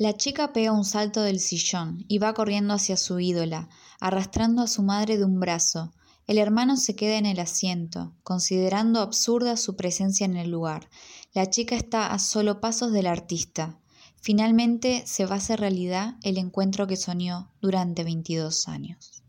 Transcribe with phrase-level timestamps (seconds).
[0.00, 3.68] La chica pega un salto del sillón y va corriendo hacia su ídola,
[4.00, 5.92] arrastrando a su madre de un brazo.
[6.26, 10.88] El hermano se queda en el asiento, considerando absurda su presencia en el lugar.
[11.34, 13.78] La chica está a solo pasos del artista.
[14.22, 19.22] Finalmente se va a hacer realidad el encuentro que soñó durante 22 años.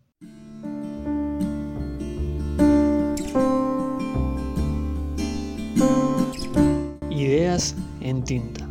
[7.10, 8.71] Ideas en tinta.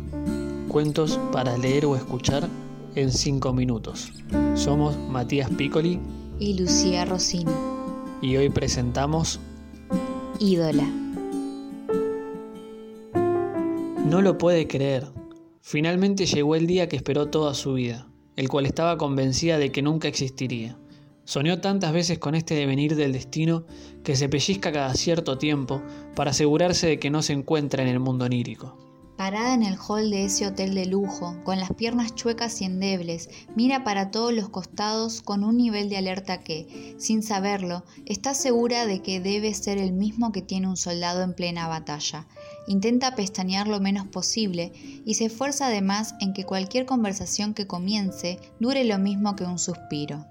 [0.71, 2.47] Cuentos para leer o escuchar
[2.95, 4.13] en 5 minutos.
[4.55, 5.99] Somos Matías Piccoli
[6.39, 7.51] y Lucía Rossini.
[8.21, 9.41] Y hoy presentamos
[10.39, 10.89] Ídola.
[14.05, 15.09] No lo puede creer.
[15.59, 19.81] Finalmente llegó el día que esperó toda su vida, el cual estaba convencida de que
[19.81, 20.77] nunca existiría.
[21.25, 23.65] Soñó tantas veces con este devenir del destino
[24.05, 25.81] que se pellizca cada cierto tiempo
[26.15, 28.90] para asegurarse de que no se encuentra en el mundo onírico.
[29.17, 33.29] Parada en el hall de ese hotel de lujo, con las piernas chuecas y endebles,
[33.55, 38.85] mira para todos los costados con un nivel de alerta que, sin saberlo, está segura
[38.87, 42.27] de que debe ser el mismo que tiene un soldado en plena batalla.
[42.67, 44.71] Intenta pestañear lo menos posible
[45.05, 49.59] y se esfuerza además en que cualquier conversación que comience dure lo mismo que un
[49.59, 50.25] suspiro.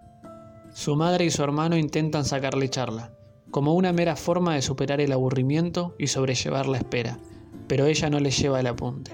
[0.72, 3.12] Su madre y su hermano intentan sacarle charla,
[3.50, 7.18] como una mera forma de superar el aburrimiento y sobrellevar la espera,
[7.70, 9.12] pero ella no le lleva el apunte.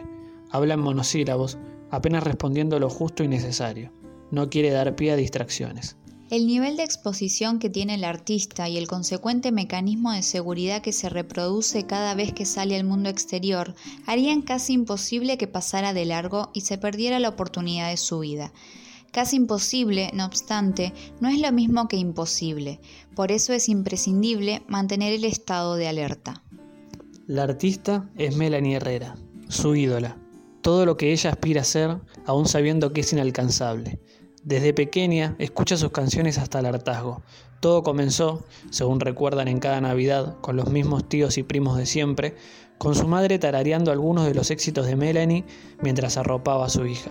[0.50, 1.58] Habla en monosílabos,
[1.90, 3.92] apenas respondiendo lo justo y necesario.
[4.30, 5.98] No quiere dar pie a distracciones.
[6.30, 10.94] El nivel de exposición que tiene el artista y el consecuente mecanismo de seguridad que
[10.94, 13.74] se reproduce cada vez que sale al mundo exterior
[14.06, 18.54] harían casi imposible que pasara de largo y se perdiera la oportunidad de su vida.
[19.12, 22.80] Casi imposible, no obstante, no es lo mismo que imposible,
[23.14, 26.42] por eso es imprescindible mantener el estado de alerta.
[27.28, 29.16] La artista es Melanie Herrera,
[29.48, 30.16] su ídola,
[30.60, 33.98] todo lo que ella aspira a ser, aún sabiendo que es inalcanzable.
[34.44, 37.24] Desde pequeña escucha sus canciones hasta el hartazgo.
[37.58, 42.36] Todo comenzó, según recuerdan en cada Navidad, con los mismos tíos y primos de siempre,
[42.78, 45.45] con su madre tarareando algunos de los éxitos de Melanie
[45.83, 47.11] mientras arropaba a su hija.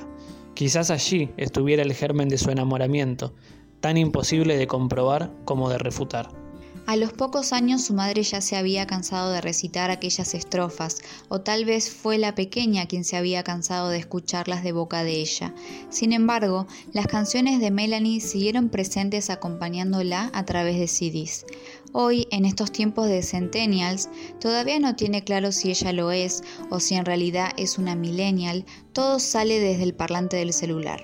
[0.53, 3.34] Quizás allí estuviera el germen de su enamoramiento,
[3.81, 6.44] tan imposible de comprobar como de refutar.
[6.88, 11.41] A los pocos años su madre ya se había cansado de recitar aquellas estrofas, o
[11.41, 15.56] tal vez fue la pequeña quien se había cansado de escucharlas de boca de ella.
[15.90, 21.47] Sin embargo, las canciones de Melanie siguieron presentes acompañándola a través de CDs.
[21.91, 24.09] Hoy, en estos tiempos de Centennials,
[24.40, 28.63] todavía no tiene claro si ella lo es o si en realidad es una millennial,
[28.94, 31.03] todo sale desde el parlante del celular.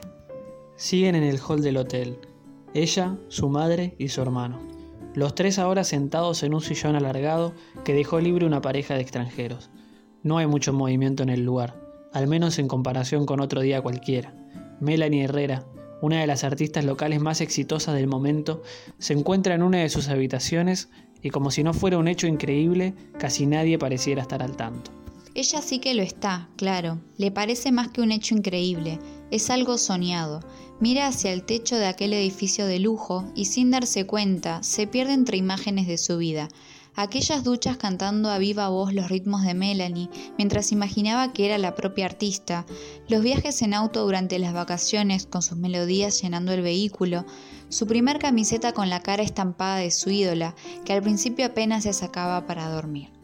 [0.75, 2.19] Siguen en el hall del hotel,
[2.75, 4.81] ella, su madre y su hermano.
[5.14, 9.70] Los tres ahora sentados en un sillón alargado que dejó libre una pareja de extranjeros.
[10.24, 11.76] No hay mucho movimiento en el lugar,
[12.14, 14.34] al menos en comparación con otro día cualquiera.
[14.80, 15.66] Melanie Herrera,
[16.02, 18.64] una de las artistas locales más exitosas del momento,
[19.00, 20.90] se encuentra en una de sus habitaciones
[21.22, 24.92] y como si no fuera un hecho increíble, casi nadie pareciera estar al tanto.
[25.34, 27.00] Ella sí que lo está, claro.
[27.18, 29.00] Le parece más que un hecho increíble.
[29.30, 30.42] Es algo soñado.
[30.81, 35.14] Mira hacia el techo de aquel edificio de lujo y sin darse cuenta se pierde
[35.14, 36.47] entre imágenes de su vida.
[36.96, 40.09] Aquellas duchas cantando a viva voz los ritmos de Melanie
[40.40, 42.66] mientras imaginaba que era la propia artista,
[43.08, 47.28] los viajes en auto durante las vacaciones con sus melodías llenando el vehículo,
[47.69, 51.94] su primer camiseta con la cara estampada de su ídola, que al principio apenas se
[51.94, 53.21] sacaba para dormir.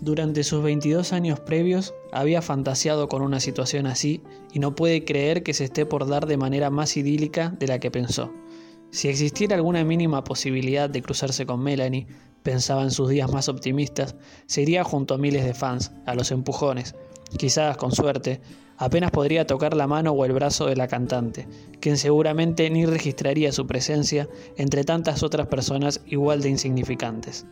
[0.00, 4.22] Durante sus 22 años previos había fantaseado con una situación así
[4.52, 7.80] y no puede creer que se esté por dar de manera más idílica de la
[7.80, 8.32] que pensó.
[8.90, 12.06] Si existiera alguna mínima posibilidad de cruzarse con Melanie,
[12.44, 14.14] pensaba en sus días más optimistas,
[14.46, 16.94] se iría junto a miles de fans, a los empujones.
[17.36, 18.40] Quizás, con suerte,
[18.76, 21.48] apenas podría tocar la mano o el brazo de la cantante,
[21.80, 27.46] quien seguramente ni registraría su presencia entre tantas otras personas igual de insignificantes.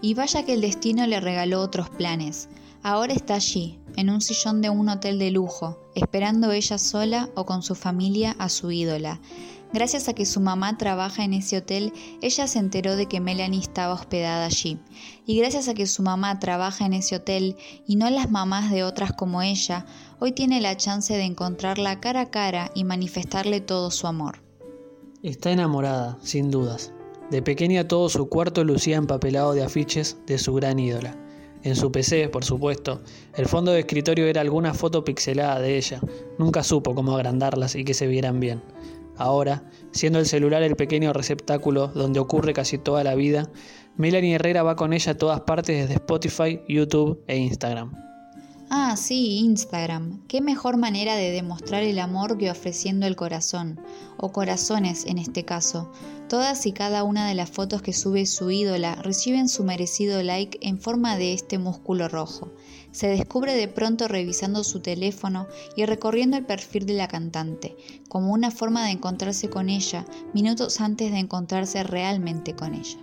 [0.00, 2.48] Y vaya que el destino le regaló otros planes.
[2.82, 7.44] Ahora está allí, en un sillón de un hotel de lujo, esperando ella sola o
[7.44, 9.20] con su familia a su ídola.
[9.72, 11.92] Gracias a que su mamá trabaja en ese hotel,
[12.22, 14.78] ella se enteró de que Melanie estaba hospedada allí.
[15.26, 17.56] Y gracias a que su mamá trabaja en ese hotel
[17.86, 19.84] y no las mamás de otras como ella,
[20.20, 24.42] hoy tiene la chance de encontrarla cara a cara y manifestarle todo su amor.
[25.22, 26.92] Está enamorada, sin dudas.
[27.30, 31.14] De pequeña todo su cuarto lucía empapelado de afiches de su gran ídola.
[31.62, 33.02] En su PC, por supuesto,
[33.36, 36.00] el fondo de escritorio era alguna foto pixelada de ella.
[36.38, 38.62] Nunca supo cómo agrandarlas y que se vieran bien.
[39.16, 43.50] Ahora, siendo el celular el pequeño receptáculo donde ocurre casi toda la vida,
[43.96, 48.07] Melanie Herrera va con ella a todas partes desde Spotify, YouTube e Instagram.
[48.70, 50.20] Ah, sí, Instagram.
[50.28, 53.80] Qué mejor manera de demostrar el amor que ofreciendo el corazón,
[54.18, 55.90] o corazones en este caso.
[56.28, 60.58] Todas y cada una de las fotos que sube su ídola reciben su merecido like
[60.60, 62.52] en forma de este músculo rojo.
[62.92, 67.74] Se descubre de pronto revisando su teléfono y recorriendo el perfil de la cantante,
[68.10, 70.04] como una forma de encontrarse con ella
[70.34, 72.98] minutos antes de encontrarse realmente con ella.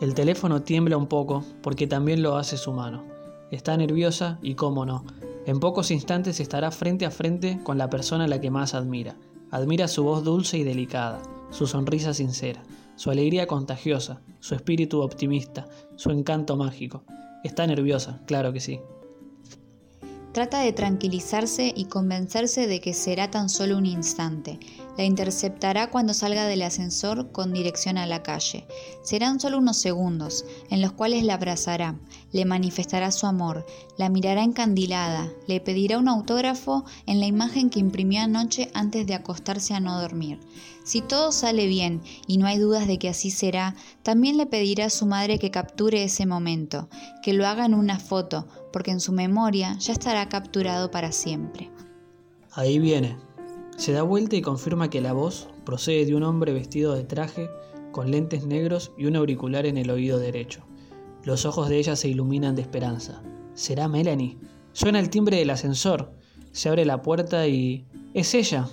[0.00, 3.15] El teléfono tiembla un poco porque también lo hace su mano.
[3.50, 5.04] Está nerviosa y cómo no.
[5.46, 9.16] En pocos instantes estará frente a frente con la persona a la que más admira.
[9.50, 12.62] Admira su voz dulce y delicada, su sonrisa sincera,
[12.96, 17.04] su alegría contagiosa, su espíritu optimista, su encanto mágico.
[17.44, 18.80] Está nerviosa, claro que sí.
[20.32, 24.58] Trata de tranquilizarse y convencerse de que será tan solo un instante.
[24.96, 28.66] La interceptará cuando salga del ascensor con dirección a la calle.
[29.02, 31.98] Serán solo unos segundos, en los cuales la abrazará,
[32.32, 33.66] le manifestará su amor,
[33.98, 39.14] la mirará encandilada, le pedirá un autógrafo en la imagen que imprimió anoche antes de
[39.14, 40.40] acostarse a no dormir.
[40.84, 44.86] Si todo sale bien y no hay dudas de que así será, también le pedirá
[44.86, 46.88] a su madre que capture ese momento,
[47.22, 51.70] que lo haga en una foto, porque en su memoria ya estará capturado para siempre.
[52.52, 53.25] Ahí viene.
[53.76, 57.50] Se da vuelta y confirma que la voz procede de un hombre vestido de traje,
[57.92, 60.62] con lentes negros y un auricular en el oído derecho.
[61.24, 63.22] Los ojos de ella se iluminan de esperanza.
[63.54, 64.38] ¿Será Melanie?
[64.72, 66.12] Suena el timbre del ascensor.
[66.52, 67.86] Se abre la puerta y...
[68.14, 68.66] ¡Es ella!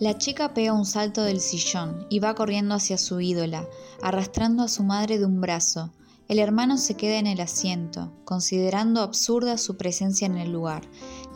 [0.00, 3.68] La chica pega un salto del sillón y va corriendo hacia su ídola,
[4.02, 5.92] arrastrando a su madre de un brazo.
[6.26, 10.82] El hermano se queda en el asiento, considerando absurda su presencia en el lugar.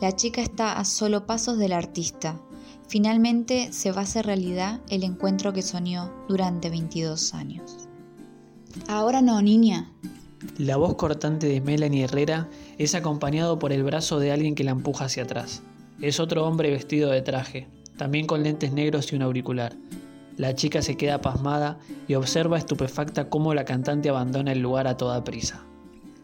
[0.01, 2.41] La chica está a solo pasos del artista.
[2.89, 7.87] Finalmente se va a hacer realidad el encuentro que soñó durante 22 años.
[8.87, 9.91] Ahora no, niña.
[10.57, 12.49] La voz cortante de Melanie Herrera
[12.79, 15.61] es acompañado por el brazo de alguien que la empuja hacia atrás.
[16.01, 19.75] Es otro hombre vestido de traje, también con lentes negros y un auricular.
[20.35, 21.77] La chica se queda pasmada
[22.07, 25.63] y observa estupefacta cómo la cantante abandona el lugar a toda prisa.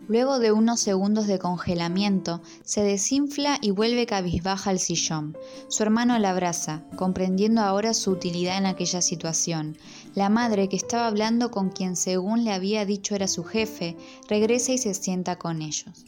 [0.08, 5.36] Luego de unos segundos de congelamiento, se desinfla y vuelve cabizbaja al sillón.
[5.68, 9.78] Su hermano la abraza, comprendiendo ahora su utilidad en aquella situación.
[10.14, 13.98] La madre, que estaba hablando con quien según le había dicho era su jefe,
[14.30, 16.06] regresa y se sienta con ellos.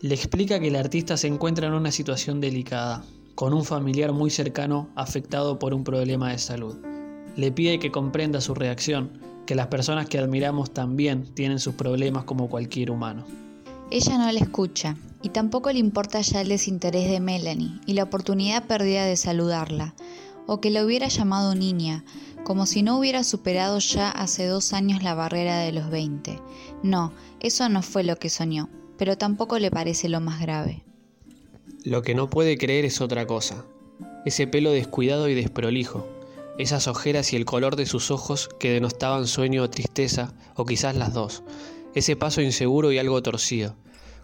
[0.00, 3.04] Le explica que el artista se encuentra en una situación delicada,
[3.34, 6.89] con un familiar muy cercano afectado por un problema de salud
[7.36, 9.10] le pide que comprenda su reacción,
[9.46, 13.24] que las personas que admiramos también tienen sus problemas como cualquier humano.
[13.90, 18.04] Ella no le escucha y tampoco le importa ya el desinterés de Melanie y la
[18.04, 19.94] oportunidad perdida de saludarla,
[20.46, 22.04] o que la hubiera llamado niña,
[22.44, 26.40] como si no hubiera superado ya hace dos años la barrera de los 20.
[26.82, 30.84] No, eso no fue lo que soñó, pero tampoco le parece lo más grave.
[31.84, 33.64] Lo que no puede creer es otra cosa,
[34.24, 36.06] ese pelo descuidado y desprolijo,
[36.60, 40.94] esas ojeras y el color de sus ojos que denostaban sueño o tristeza, o quizás
[40.94, 41.42] las dos,
[41.94, 43.76] ese paso inseguro y algo torcido.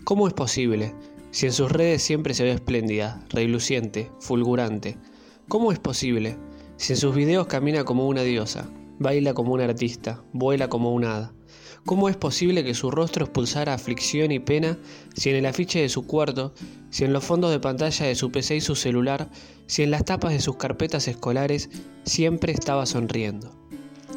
[0.04, 0.94] ¿Cómo es posible?
[1.30, 4.98] Si en sus redes siempre se ve espléndida, reluciente, fulgurante.
[5.48, 6.36] ¿Cómo es posible?
[6.76, 11.04] Si en sus videos camina como una diosa, baila como un artista, vuela como un
[11.04, 11.32] hada.
[11.84, 14.76] ¿Cómo es posible que su rostro expulsara aflicción y pena
[15.14, 16.52] si en el afiche de su cuarto,
[16.90, 19.30] si en los fondos de pantalla de su PC y su celular,
[19.66, 21.70] si en las tapas de sus carpetas escolares
[22.04, 23.52] siempre estaba sonriendo?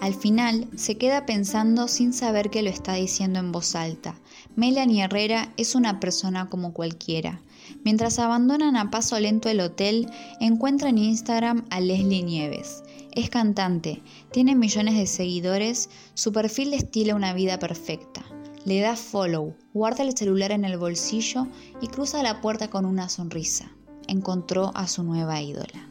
[0.02, 4.16] Al final se queda pensando sin saber que lo está diciendo en voz alta.
[4.56, 7.42] Melanie Herrera es una persona como cualquiera.
[7.84, 12.84] Mientras abandonan a paso lento el hotel, encuentra en Instagram a Leslie Nieves.
[13.20, 18.24] Es cantante, tiene millones de seguidores, su perfil destila una vida perfecta.
[18.64, 21.46] Le da follow, guarda el celular en el bolsillo
[21.82, 23.74] y cruza la puerta con una sonrisa.
[24.08, 25.90] Encontró a su nueva ídola.